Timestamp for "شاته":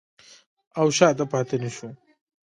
0.97-1.25